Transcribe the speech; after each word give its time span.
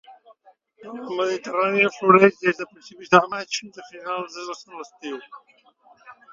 A 0.91 0.93
la 0.93 1.11
Mediterrània, 1.19 1.91
floreix 1.97 2.41
des 2.47 2.59
de 2.63 2.67
principis 2.71 3.13
de 3.13 3.21
maig 3.35 3.61
fins 3.61 3.79
a 3.83 3.87
final 3.93 4.27
de 4.41 4.49
l'estiu. 4.75 5.25